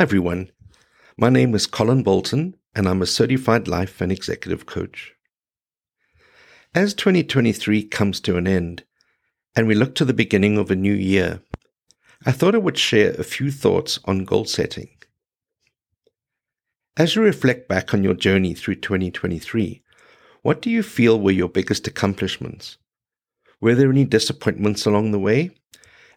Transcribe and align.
Hi, 0.00 0.04
everyone. 0.04 0.50
My 1.18 1.28
name 1.28 1.54
is 1.54 1.66
Colin 1.66 2.02
Bolton, 2.02 2.56
and 2.74 2.88
I'm 2.88 3.02
a 3.02 3.06
certified 3.06 3.68
life 3.68 4.00
and 4.00 4.10
executive 4.10 4.64
coach. 4.64 5.12
As 6.74 6.94
2023 6.94 7.82
comes 7.82 8.18
to 8.20 8.38
an 8.38 8.46
end, 8.46 8.84
and 9.54 9.66
we 9.66 9.74
look 9.74 9.94
to 9.96 10.06
the 10.06 10.14
beginning 10.14 10.56
of 10.56 10.70
a 10.70 10.74
new 10.74 10.94
year, 10.94 11.42
I 12.24 12.32
thought 12.32 12.54
I 12.54 12.58
would 12.64 12.78
share 12.78 13.10
a 13.10 13.22
few 13.22 13.50
thoughts 13.50 13.98
on 14.06 14.24
goal 14.24 14.46
setting. 14.46 14.88
As 16.96 17.14
you 17.14 17.20
reflect 17.20 17.68
back 17.68 17.92
on 17.92 18.02
your 18.02 18.14
journey 18.14 18.54
through 18.54 18.76
2023, 18.76 19.82
what 20.40 20.62
do 20.62 20.70
you 20.70 20.82
feel 20.82 21.20
were 21.20 21.30
your 21.30 21.50
biggest 21.50 21.86
accomplishments? 21.86 22.78
Were 23.60 23.74
there 23.74 23.90
any 23.90 24.06
disappointments 24.06 24.86
along 24.86 25.10
the 25.10 25.18
way? 25.18 25.50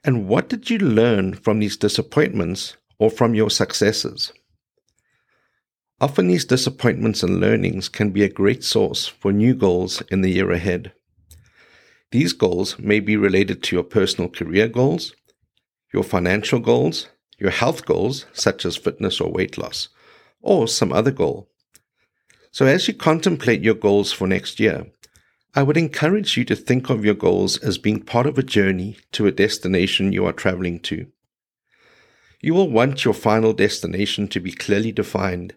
And 0.05 0.29
what 0.29 0.47
did 0.47 0.69
you 0.69 0.77
learn 0.77 1.33
from 1.33 1.59
these 1.59 1.75
disappointments 1.75 2.77
or 3.03 3.09
from 3.09 3.35
your 3.35 3.49
successes? 3.49 4.31
Often 5.99 6.27
these 6.27 6.45
disappointments 6.45 7.21
and 7.21 7.41
learnings 7.41 7.89
can 7.89 8.11
be 8.11 8.23
a 8.23 8.29
great 8.29 8.63
source 8.63 9.07
for 9.07 9.33
new 9.33 9.53
goals 9.53 10.01
in 10.09 10.21
the 10.21 10.31
year 10.31 10.51
ahead. 10.51 10.93
These 12.11 12.31
goals 12.31 12.79
may 12.79 13.01
be 13.01 13.17
related 13.17 13.61
to 13.63 13.75
your 13.75 13.83
personal 13.83 14.29
career 14.29 14.69
goals, 14.69 15.13
your 15.93 16.03
financial 16.03 16.59
goals, 16.59 17.09
your 17.37 17.51
health 17.51 17.85
goals, 17.85 18.25
such 18.31 18.65
as 18.65 18.77
fitness 18.77 19.19
or 19.19 19.29
weight 19.29 19.57
loss, 19.57 19.89
or 20.39 20.65
some 20.65 20.93
other 20.93 21.11
goal. 21.11 21.49
So 22.51 22.65
as 22.65 22.87
you 22.87 22.93
contemplate 22.93 23.63
your 23.63 23.75
goals 23.75 24.13
for 24.13 24.27
next 24.27 24.61
year, 24.61 24.87
I 25.53 25.63
would 25.63 25.75
encourage 25.75 26.37
you 26.37 26.45
to 26.45 26.55
think 26.55 26.89
of 26.89 27.03
your 27.03 27.15
goals 27.15 27.57
as 27.57 27.77
being 27.77 28.01
part 28.01 28.27
of 28.27 28.37
a 28.37 28.43
journey 28.43 28.95
to 29.11 29.27
a 29.27 29.31
destination 29.31 30.13
you 30.13 30.25
are 30.25 30.31
traveling 30.31 30.79
to. 30.81 31.07
You 32.43 32.53
will 32.53 32.69
want 32.69 33.05
your 33.05 33.13
final 33.13 33.53
destination 33.53 34.27
to 34.27 34.41
be 34.41 34.51
clearly 34.51 34.91
defined 34.91 35.55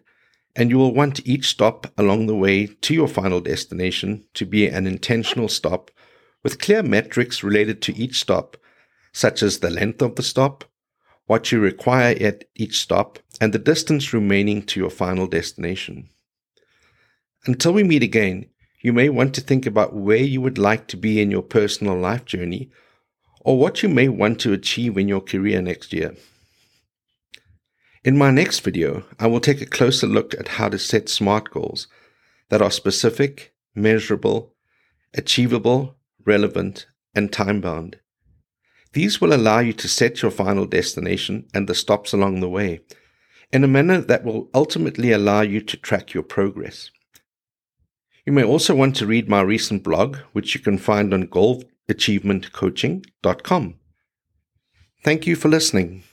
and 0.55 0.69
you 0.69 0.77
will 0.77 0.93
want 0.93 1.27
each 1.27 1.49
stop 1.49 1.85
along 1.97 2.27
the 2.27 2.35
way 2.35 2.65
to 2.65 2.93
your 2.93 3.09
final 3.09 3.41
destination 3.41 4.23
to 4.35 4.45
be 4.45 4.67
an 4.67 4.87
intentional 4.87 5.49
stop 5.49 5.91
with 6.43 6.59
clear 6.59 6.81
metrics 6.81 7.43
related 7.43 7.81
to 7.81 7.97
each 7.97 8.17
stop, 8.17 8.55
such 9.11 9.43
as 9.43 9.59
the 9.59 9.69
length 9.69 10.01
of 10.01 10.15
the 10.15 10.23
stop, 10.23 10.63
what 11.25 11.51
you 11.51 11.59
require 11.59 12.15
at 12.21 12.45
each 12.55 12.79
stop, 12.79 13.19
and 13.41 13.51
the 13.51 13.59
distance 13.59 14.13
remaining 14.13 14.63
to 14.63 14.79
your 14.79 14.89
final 14.89 15.27
destination. 15.27 16.07
Until 17.45 17.73
we 17.73 17.83
meet 17.83 18.01
again, 18.01 18.49
you 18.79 18.93
may 18.93 19.09
want 19.09 19.35
to 19.35 19.41
think 19.41 19.65
about 19.65 19.93
where 19.93 20.15
you 20.15 20.39
would 20.39 20.57
like 20.57 20.87
to 20.87 20.95
be 20.95 21.19
in 21.19 21.31
your 21.31 21.41
personal 21.41 21.97
life 21.97 22.23
journey 22.23 22.71
or 23.41 23.59
what 23.59 23.83
you 23.83 23.89
may 23.89 24.07
want 24.07 24.39
to 24.39 24.53
achieve 24.53 24.97
in 24.97 25.09
your 25.09 25.21
career 25.21 25.61
next 25.61 25.91
year. 25.91 26.15
In 28.07 28.17
my 28.17 28.31
next 28.31 28.61
video, 28.61 29.03
I 29.19 29.27
will 29.27 29.41
take 29.41 29.59
a 29.59 29.65
closer 29.65 30.07
look 30.07 30.33
at 30.35 30.47
how 30.47 30.69
to 30.69 30.79
set 30.79 31.09
SMART 31.09 31.51
goals 31.51 31.89
that 32.47 32.61
are 32.61 32.71
specific, 32.71 33.53
measurable, 33.75 34.53
achievable, 35.13 35.97
relevant, 36.25 36.87
and 37.13 37.33
time 37.33 37.59
bound. 37.59 37.99
These 38.93 39.19
will 39.19 39.33
allow 39.33 39.59
you 39.59 39.73
to 39.73 39.89
set 39.89 40.21
your 40.21 40.31
final 40.31 40.65
destination 40.65 41.49
and 41.53 41.67
the 41.67 41.75
stops 41.75 42.13
along 42.13 42.39
the 42.39 42.47
way 42.47 42.79
in 43.51 43.65
a 43.65 43.67
manner 43.67 43.99
that 43.99 44.23
will 44.23 44.49
ultimately 44.53 45.11
allow 45.11 45.41
you 45.41 45.59
to 45.59 45.75
track 45.75 46.13
your 46.13 46.23
progress. 46.23 46.89
You 48.25 48.31
may 48.31 48.45
also 48.45 48.73
want 48.73 48.95
to 48.95 49.05
read 49.05 49.27
my 49.27 49.41
recent 49.41 49.83
blog, 49.83 50.15
which 50.31 50.55
you 50.55 50.61
can 50.61 50.77
find 50.77 51.13
on 51.13 51.27
goalachievementcoaching.com. 51.27 53.75
Thank 55.03 55.27
you 55.27 55.35
for 55.35 55.49
listening. 55.49 56.03